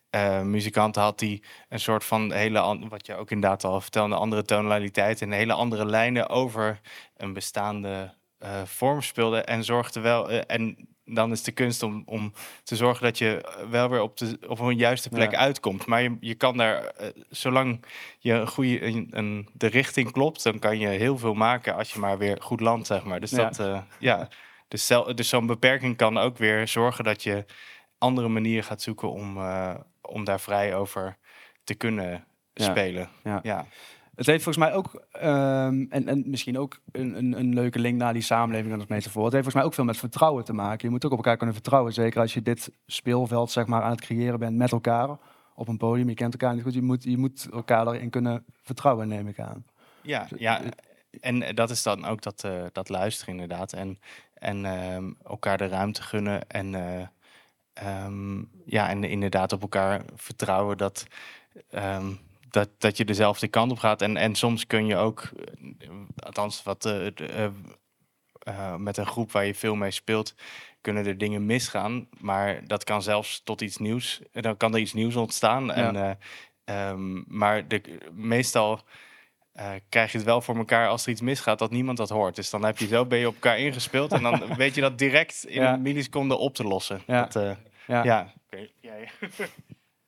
[0.10, 4.20] eh, muzikanten had die een soort van hele, wat je ook inderdaad al vertelde, een
[4.22, 6.80] andere tonaliteit en hele andere lijnen over
[7.18, 9.46] een bestaande eh, vorm speelden.
[9.48, 13.54] En zorgde wel, eh, en dan is de kunst om, om te zorgen dat je
[13.70, 15.38] wel weer op, de, op een juiste plek Ja.
[15.38, 15.86] uitkomt.
[15.86, 16.92] Maar je, je kan daar,
[17.30, 17.86] zolang
[18.20, 21.94] je een goede, een, een- de richting klopt, dan kan je heel veel maken als
[21.94, 23.20] je maar weer goed landt, zeg maar.
[23.20, 23.50] Dus Ja.
[23.50, 24.28] dat, ja.
[24.68, 27.46] Dus, dus zo'n beperking kan ook weer zorgen dat je
[27.98, 29.38] andere manieren gaat zoeken om,
[30.08, 31.18] om daar vrij over
[31.64, 32.64] te kunnen Ja.
[32.64, 33.10] spelen.
[33.24, 33.40] Ja.
[33.44, 33.66] Ja.
[34.16, 37.98] Het heeft volgens mij ook, ehm, en, en misschien ook een, een, een leuke link
[37.98, 39.24] naar die samenleving als metafoor.
[39.24, 40.86] Het heeft volgens mij ook veel met vertrouwen te maken.
[40.88, 41.94] Je moet ook op elkaar kunnen vertrouwen.
[41.94, 45.18] Zeker als je dit speelveld zeg maar, aan het creëren bent met elkaar
[45.56, 46.10] op een podium.
[46.10, 46.74] Je kent elkaar niet goed.
[46.74, 49.66] Je moet, je moet elkaar daarin kunnen vertrouwen, neem ik aan.
[50.02, 50.62] Ja, ja,
[51.20, 53.74] en dat is dan ook dat, eh, dat luisteren inderdaad.
[53.74, 54.00] En,
[54.34, 56.50] en ehm, elkaar de ruimte gunnen.
[56.50, 57.08] En, eh,
[57.80, 61.08] ehm, ja, en inderdaad op elkaar vertrouwen dat,
[61.70, 62.12] ehm,
[62.50, 64.02] dat, dat je dezelfde kant op gaat.
[64.02, 65.30] En, en soms kun je ook,
[66.18, 67.46] althans wat, eh, de, eh,
[68.40, 70.34] eh, met een groep waar je veel mee speelt,
[70.82, 72.08] kunnen er dingen misgaan.
[72.20, 75.72] Maar dat kan zelfs tot iets nieuws, dan kan er iets nieuws ontstaan.
[75.72, 76.12] En, eh,
[76.90, 78.82] ehm, maar de, meestal
[79.90, 82.36] krijg je het wel voor elkaar als er iets misgaat dat niemand dat hoort.
[82.36, 84.98] Dus dan heb je zo ben je op elkaar ingespeeld en dan weet je dat
[84.98, 85.74] direct in Ja.
[85.74, 87.02] een milliseconde op te lossen.
[87.08, 87.26] Ja.
[87.26, 87.58] Dat,
[87.88, 88.04] Ja.
[88.04, 88.34] ja.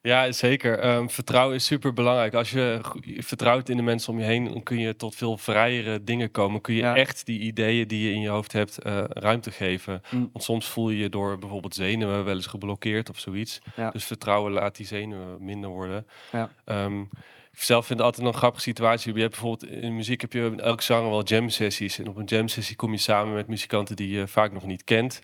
[0.02, 0.80] Ja, zeker.
[0.80, 2.34] Ehm, vertrouwen is super belangrijk.
[2.34, 2.80] Als je
[3.18, 6.62] vertrouwt in de mensen om je heen, dan kun je tot veel vrijere dingen komen.
[6.62, 6.96] Kun je Ja.
[6.96, 10.02] echt die ideeën die je in je hoofd hebt eh, ruimte geven.
[10.10, 10.30] Mm.
[10.34, 13.60] Want soms voel je je door bijvoorbeeld zenuwen wel eens geblokkeerd of zoiets.
[13.76, 13.90] Ja.
[13.92, 16.08] Dus vertrouwen laat die zenuwen minder worden.
[16.32, 16.50] Ja.
[16.66, 17.02] Ehm,
[17.52, 19.14] ik zelf vind het altijd een grappige situatie.
[19.14, 22.00] Je hebt bijvoorbeeld in muziek heb je in elk genre wel jam sessies.
[22.00, 24.84] En op een jam sessie kom je samen met muzikanten die je vaak nog niet
[24.84, 25.22] kent.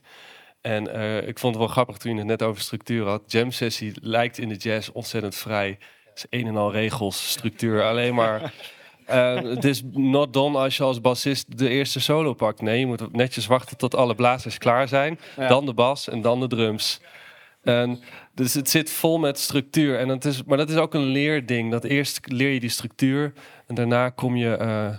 [0.65, 3.21] En eh, ik vond het wel grappig toen je het net over structuur had.
[3.27, 5.77] Jam sessie lijkt in de jazz ontzettend vrij.
[6.09, 8.41] Het is een en al regels, structuur, alleen maar.
[9.05, 12.61] Eh, Het is not done als je als bassist de eerste solo pakt.
[12.61, 15.19] Nee, je moet netjes wachten tot alle blazers klaar zijn.
[15.37, 15.47] Ja.
[15.47, 17.01] Dan de bas en dan de drums.
[17.63, 17.99] En
[18.33, 19.99] dus het zit vol met structuur.
[19.99, 21.71] En het is, maar dat is ook een leerding.
[21.71, 23.33] Dat eerst leer je die structuur.
[23.67, 24.89] En daarna kom je, eh,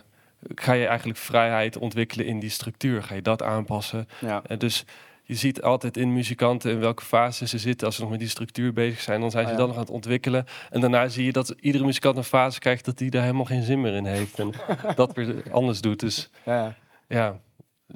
[0.54, 3.02] ga je eigenlijk vrijheid ontwikkelen in die structuur.
[3.02, 4.08] Ga je dat aanpassen.
[4.20, 4.42] Ja.
[4.46, 4.84] En dus
[5.28, 7.86] je ziet altijd in muzikanten in welke fase ze zitten.
[7.86, 9.60] Als ze nog met die structuur bezig zijn, dan zijn ze Ah, ja.
[9.60, 10.44] dan nog aan het ontwikkelen.
[10.70, 13.62] En daarna zie je dat iedere muzikant een fase krijgt dat hij daar helemaal geen
[13.62, 14.38] zin meer in heeft.
[14.38, 14.52] En
[14.96, 16.00] dat weer anders doet.
[16.00, 16.74] Dus Ja.
[17.08, 17.40] ja,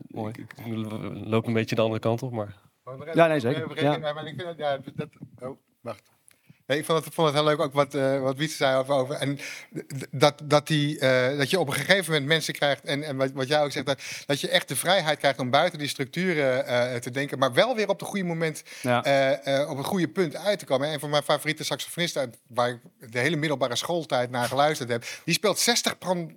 [0.08, 0.32] Mooi.
[0.38, 0.74] ik, ik
[1.26, 2.32] loop een beetje de andere kant op.
[2.32, 2.54] Maar
[3.14, 3.82] Ja, nee, zeker.
[3.82, 3.96] Ja.
[3.98, 6.10] Maar ik vind ja, dat, oh, wacht.
[6.70, 8.94] Nee, ik vond het, vond het heel leuk ook wat, eh wat Wietse zei over.
[8.94, 9.38] over en
[10.10, 12.84] dat, dat, die, eh, dat je op een gegeven moment mensen krijgt.
[12.84, 15.50] En, en wat, wat jij ook zegt, dat, dat je echt de vrijheid krijgt om
[15.50, 17.38] buiten die structuren eh, te denken.
[17.38, 18.98] Maar wel weer op het goede moment Ja.
[19.68, 20.88] op een goede punt uit te komen.
[20.88, 22.78] En van mijn favoriete saxofonisten, waar ik
[23.12, 26.32] de hele middelbare schooltijd naar geluisterd heb, die speelt 60, pro- 60%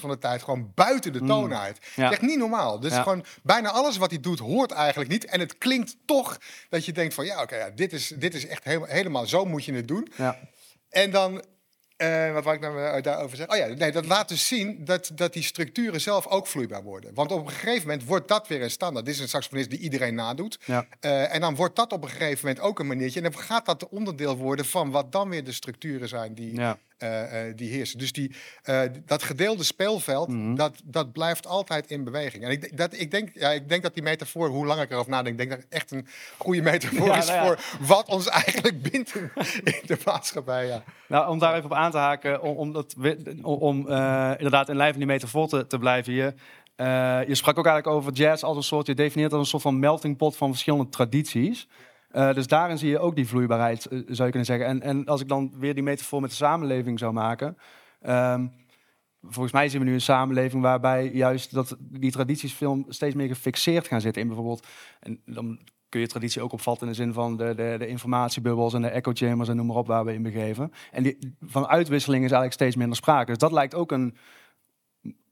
[0.00, 1.78] van de tijd gewoon buiten de toon uit.
[1.94, 2.10] Ja.
[2.12, 2.80] Echt niet normaal.
[2.80, 3.02] Dus Ja.
[3.02, 5.24] gewoon bijna alles wat hij doet hoort eigenlijk niet.
[5.24, 8.46] En het klinkt toch dat je denkt van ja, oké, ja, dit, is, dit is
[8.46, 10.08] echt helemaal, helemaal zo moet je het doen.
[10.16, 10.38] Ja.
[10.88, 11.44] En dan,
[11.96, 13.54] eh, wat wou ik nou daarover zeggen?
[13.54, 17.14] Oh ja, nee, dat laat dus zien dat, dat die structuren zelf ook vloeibaar worden.
[17.14, 19.06] Want op een gegeven moment wordt dat weer een standaard.
[19.06, 20.58] Dit is een saxofonist die iedereen nadoet.
[20.64, 20.86] Ja.
[21.00, 23.20] Eh, en dan wordt dat op een gegeven moment ook een maniertje.
[23.20, 26.78] En dan gaat dat onderdeel worden van wat dan weer de structuren zijn die, Ja.
[26.98, 27.98] Eh, eh, die heersen.
[27.98, 30.54] Dus die, eh, dat gedeelde speelveld, Mhm.
[30.54, 32.44] dat, dat blijft altijd in beweging.
[32.44, 34.90] En ik, denk- dat, ik, denk, ja, ik denk dat die metafoor, hoe langer ik
[34.90, 36.06] erover nadenk, denk dat het echt een
[36.38, 37.46] goede metafoor Ja, is nou ja.
[37.46, 39.30] voor wat ons eigenlijk bindt in,
[39.64, 40.66] in de maatschappij.
[40.66, 40.82] Ja.
[41.08, 42.94] Nou, om daar even op aan te haken, om, om, dat,
[44.38, 46.34] inderdaad in lijn van die metafoor te, te blijven hier.
[47.28, 49.78] Je sprak ook eigenlijk over jazz als een soort, je definieert als een soort van
[49.78, 51.68] melting pot van verschillende tradities.
[52.16, 54.66] Eh, dus daarin zie je ook die vloeibaarheid, eh, zou je kunnen zeggen.
[54.66, 57.56] En, en als ik dan weer die metafoor met de samenleving zou maken.
[58.00, 58.46] ehm,
[59.22, 63.26] volgens mij zien we nu een samenleving waarbij juist dat die tradities veel steeds meer
[63.28, 64.66] gefixeerd gaan zitten in bijvoorbeeld.
[65.00, 68.74] En dan kun je traditie ook opvatten in de zin van de, de, de informatiebubbels
[68.74, 70.72] en de echo chambers en noem maar op waar we in begeven.
[70.92, 73.26] En die, van uitwisseling is eigenlijk steeds minder sprake.
[73.26, 74.16] Dus dat lijkt ook een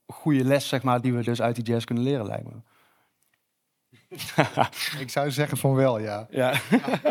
[0.06, 2.73] goede les, zeg maar, die we dus uit die jazz kunnen leren, lijkt me.
[5.04, 6.26] Ik zou zeggen van wel, ja.
[6.30, 6.54] Ja.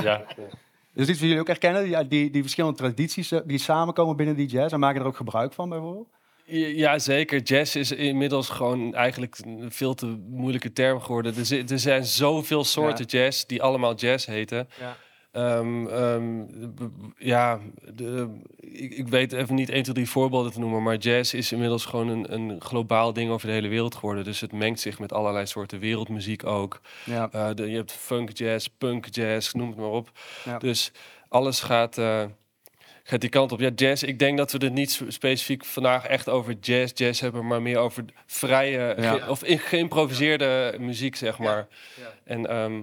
[0.02, 0.26] ja,
[0.94, 4.36] Dus iets wat jullie ook herkennen, die, die, die verschillende tradities eh, die samenkomen binnen
[4.36, 6.08] die jazz en maken er ook gebruik van bijvoorbeeld?
[6.46, 7.42] Ja, zeker.
[7.42, 11.36] Jazz is inmiddels gewoon eigenlijk een veel te moeilijke term geworden.
[11.36, 14.70] Er, er zijn zoveel soorten jazz die allemaal jazz heten.
[14.80, 14.98] Ja.
[15.34, 17.60] B- ja,
[17.94, 21.52] de, ik, ik weet even niet 1, 2, 3 voorbeelden te noemen, maar jazz is
[21.52, 24.24] inmiddels gewoon een, een globaal ding over de hele wereld geworden.
[24.24, 26.82] Dus het mengt zich met allerlei soorten wereldmuziek ook.
[27.06, 27.30] Ja.
[27.32, 30.12] Eh, de, je hebt funk jazz, punk jazz, noem het maar op.
[30.46, 30.58] Ja.
[30.58, 30.92] Dus
[31.30, 32.24] alles gaat, eh,
[33.04, 33.60] gaat die kant op.
[33.60, 37.22] Ja, jazz, ik denk dat we het niet sp- specifiek vandaag echt over jazz, jazz
[37.22, 39.14] hebben, maar meer over vrije, Ja.
[39.18, 41.68] ge- of in, geïmproviseerde muziek, zeg maar.
[42.24, 42.82] En ehm,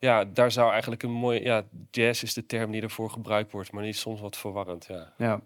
[0.00, 0.24] Ja.
[0.24, 3.82] daar zou eigenlijk een mooi, ja, jazz is de term die ervoor gebruikt wordt, maar
[3.82, 5.12] die is soms wat verwarrend, ja.
[5.18, 5.40] Ja.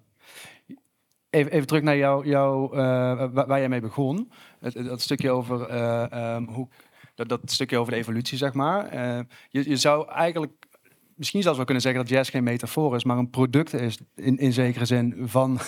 [1.31, 2.79] Even, even terug naar jou, jou, eh,
[3.33, 4.33] wa- waar jij mee begon.
[4.61, 6.68] Dat stukje over eh, ehm, hoe,
[7.14, 8.87] dat, dat stukje over de evolutie, zeg maar.
[8.87, 10.53] Eh, je, je zou eigenlijk
[11.14, 14.38] misschien zelfs wel kunnen zeggen dat jazz geen metafoor is, maar een product is in,
[14.38, 15.59] in zekere zin van.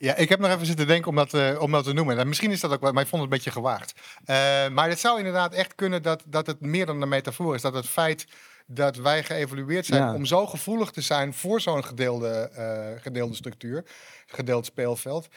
[0.00, 2.18] Ja, ik heb nog even zitten denken om dat, eh, om dat te noemen.
[2.18, 3.92] En misschien is dat ook wel, maar ik vond het een beetje gewaagd.
[4.24, 7.62] Eh, maar het zou inderdaad echt kunnen dat, dat het meer dan een metafoor is.
[7.62, 8.26] Dat het feit
[8.66, 10.14] dat wij geëvolueerd zijn Ja.
[10.14, 13.84] om zo gevoelig te zijn voor zo'n gedeelde, eh, gedeelde structuur,
[14.26, 15.28] gedeeld speelveld.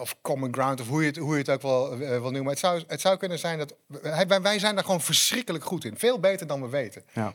[0.00, 2.46] of common ground, of hoe je het, hoe je het ook wel wil noemen.
[2.50, 5.98] Het zou, het zou kunnen zijn dat wij, wij zijn daar gewoon verschrikkelijk goed in.
[5.98, 7.02] Veel beter dan we weten.
[7.12, 7.34] Ja.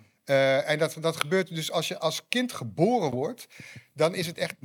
[0.61, 3.47] En dat, dat gebeurt dus als je als kind geboren wordt,
[3.93, 4.55] dan is het echt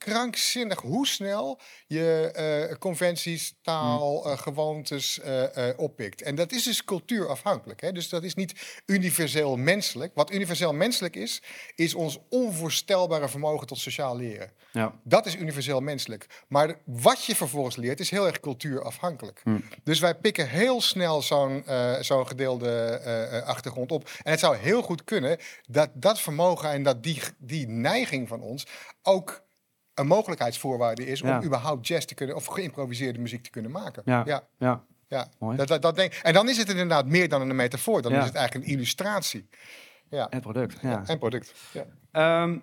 [0.00, 6.22] krankzinnig hoe snel je eh, conventies, taal, eh, gewoontes eh, oppikt.
[6.22, 7.80] En dat is dus cultuurafhankelijk.
[7.80, 7.92] Hè?
[7.92, 10.12] Dus dat is niet universeel menselijk.
[10.14, 11.42] Wat universeel menselijk is,
[11.74, 14.50] is ons onvoorstelbare vermogen tot sociaal leren.
[14.72, 14.94] Ja.
[15.04, 16.26] Dat is universeel menselijk.
[16.48, 19.42] Maar wat je vervolgens leert is heel erg cultuurafhankelijk.
[19.82, 21.64] Dus wij pikken heel snel zo'n
[22.00, 24.10] zo'n gedeelde achtergrond op.
[24.22, 28.40] En het zou heel goed kunnen dat dat vermogen en dat die, die neiging van
[28.40, 28.66] ons
[29.02, 29.48] ook
[30.00, 34.02] een mogelijkheidsvoorwaarde is om überhaupt jazz te kunnen of geïmproviseerde muziek te kunnen maken.
[34.04, 34.22] Ja.
[34.58, 34.84] ja.
[35.08, 35.28] ja.
[35.38, 35.56] Mooi.
[35.56, 38.02] Dat, dat, dat denk, en dan is het inderdaad meer dan een metafoor.
[38.02, 38.18] Dan Ja.
[38.18, 39.48] is het eigenlijk een illustratie.
[40.08, 40.26] Ja.
[40.30, 40.78] Het product.
[40.82, 41.02] Ja.
[41.06, 41.54] En product.
[41.72, 41.84] Ja.
[42.12, 42.58] Ehm,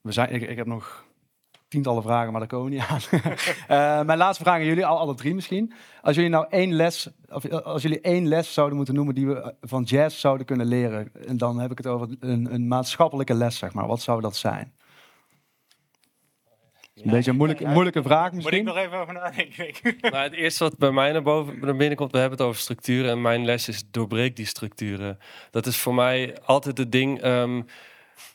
[0.00, 1.04] we zijn, ik, ik heb nog
[1.72, 3.00] tientallen vragen, maar daar komen we niet aan.
[3.68, 5.72] Eh, mijn laatste vraag aan jullie, al alle drie misschien.
[6.02, 9.26] Als jullie nou één les, of eh, als jullie één les zouden moeten noemen die
[9.26, 12.68] we eh, van jazz zouden kunnen leren, en dan heb ik het over een, een
[12.68, 13.86] maatschappelijke les, zeg maar.
[13.86, 14.72] Wat zou dat zijn?
[16.94, 18.64] Een beetje een moeilijke, moeilijke vraag Moet ik misschien.
[18.64, 19.66] nog even over nadenken?
[20.10, 22.60] Nou, het eerste wat bij mij naar, boven, naar binnen komt, we hebben het over
[22.60, 23.10] structuren.
[23.10, 25.18] En mijn les is doorbreek die structuren.
[25.50, 27.20] Dat is voor mij altijd het ding.
[27.20, 27.62] ehm,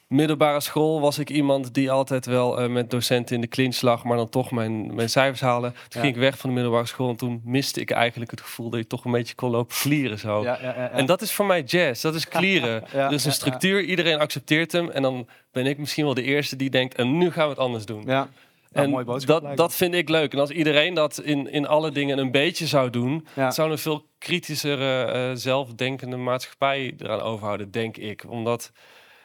[0.08, 4.04] middelbare school was ik iemand die altijd wel eh, met docenten in de clinch lag,
[4.04, 5.67] maar dan toch mijn, mijn cijfers haalde.
[5.72, 6.00] Toen Ja.
[6.00, 8.80] ging ik weg van de middelbare school en toen miste ik eigenlijk het gevoel dat
[8.80, 10.43] je toch een beetje kon lopen klieren zo.
[10.43, 10.89] Ja, ja, ja, ja.
[10.89, 12.84] En dat is voor mij jazz, dat is klieren.
[12.93, 14.89] Ja, dus een structuur, iedereen accepteert hem.
[14.89, 17.60] En dan ben ik misschien wel de eerste die denkt, en nu gaan we het
[17.60, 18.04] anders doen.
[18.71, 20.34] Ja, En dat, lijkt dat vind ik leuk.
[20.34, 23.51] En als iedereen dat in, in alle dingen een beetje zou doen, Ja.
[23.51, 28.25] zou een veel kritischere, eh, zelfdenkende maatschappij eraan overhouden, denk ik.
[28.30, 28.71] Omdat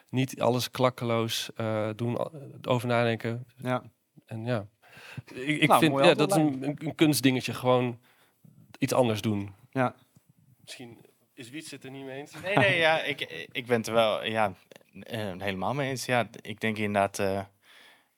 [0.09, 2.17] niet alles klakkeloos eh, doen,
[2.67, 3.45] over nadenken.
[3.57, 3.83] Ja.
[4.25, 4.67] En ja,
[5.33, 7.53] ik, ik Nou, vind ja, dat is een, kunstdingetje.
[7.53, 7.99] Gewoon
[8.79, 9.53] iets anders doen.
[9.71, 9.95] Ja.
[10.63, 10.97] Misschien
[11.33, 12.33] is Wiets het er niet mee eens.
[12.43, 14.53] Nee, nee, ja, ik, ik ben het er wel ja,
[14.99, 16.05] eh, helemaal mee eens.
[16.05, 17.41] Ja, ik denk inderdaad eh,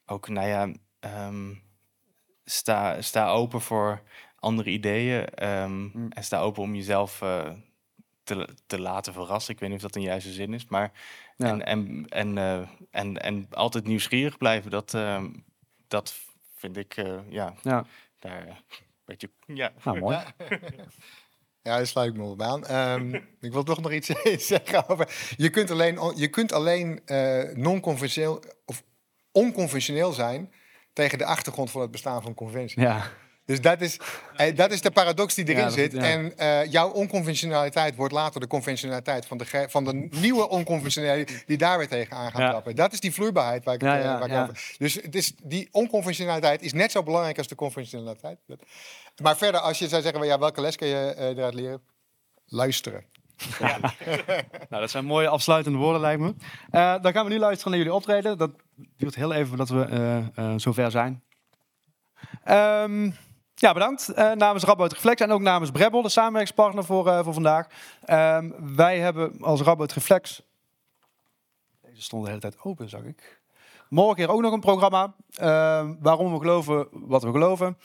[0.06, 0.72] ook, nou ja,
[1.14, 1.54] ehm,
[2.46, 4.02] sta, sta open voor
[4.36, 5.26] andere ideeën.
[5.30, 6.10] ehm, Mm.
[6.10, 7.52] En sta open om jezelf eh,
[8.24, 9.54] te, te laten verrassen.
[9.54, 10.92] Ik weet niet of dat een juiste zin is, maar
[11.38, 11.48] Ja.
[11.48, 15.30] en, en, en, eh, en, en altijd nieuwsgierig blijven, dat, ehm,
[15.88, 16.14] dat
[16.56, 17.86] vind ik, eh, ja, Ja.
[18.20, 18.58] daar een
[19.06, 19.74] beetje, ja.
[19.84, 20.18] Nou, mooi.
[21.62, 22.66] Ja, daar sluit ik me wel bij aan.
[22.66, 24.12] Ehm, ik wil toch nog iets
[24.48, 25.34] zeggen over.
[25.38, 28.84] Je kunt alleen, je kunt alleen eh, non-conventioneel of
[29.32, 30.52] onconventioneel zijn
[30.96, 32.82] tegen de achtergrond van het bestaan van conventie.
[32.82, 33.08] Ja.
[33.46, 34.00] Dus dat is,
[34.36, 35.92] eh, dat is de paradox die erin Ja, zit.
[35.92, 36.00] ja.
[36.02, 41.58] En eh, jouw onconventionaliteit wordt later de conventionaliteit van de, van de nieuwe onconventionaliteit die
[41.58, 42.50] daar weer tegenaan gaat Ja.
[42.50, 42.76] trappen.
[42.76, 44.42] Dat is die vloeibaarheid waar ik, Ja, eh, ja, waar ik ja.
[44.44, 44.76] over.
[44.78, 48.38] Dus het is, die onconventionaliteit is net zo belangrijk als de conventionaliteit.
[49.22, 51.82] Maar verder, als je zou zeggen, ja, welke les kun je eh, eruit leren?
[52.46, 53.06] Luisteren.
[54.70, 56.34] Nou, dat zijn mooie afsluitende woorden, lijkt me.
[56.70, 58.38] Eh, dan gaan we nu luisteren naar jullie optreden.
[58.38, 58.52] Dat
[58.98, 61.24] duurt heel even voordat we eh, eh, zover zijn.
[62.44, 63.12] Ehm,
[63.56, 64.16] ja, bedankt.
[64.36, 67.68] Namens Radboud Reflex en ook namens Brebbel, de samenwerkingspartner voor, voor vandaag.
[68.06, 70.42] Ehm, wij hebben als Radboud Reflex...
[71.82, 73.42] Deze stond de hele tijd open, zag ik.
[73.90, 75.14] Morgen hier ook nog een programma.
[75.36, 77.78] ehm, waarom we geloven wat we geloven.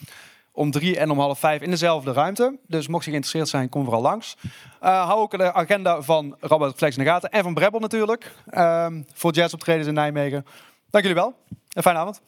[0.61, 2.59] Om drie en om half vijf in dezelfde ruimte.
[2.67, 4.37] Dus mocht je geïnteresseerd zijn, kom vooral langs.
[4.81, 7.31] Eh, hou ook de agenda van Radboud Reflex in de gaten.
[7.31, 8.35] En van Brebbel natuurlijk.
[8.51, 10.47] ehm, voor jazzoptredens in Nijmegen.
[10.91, 11.35] Dank jullie wel.
[11.73, 12.21] Een fijne avond.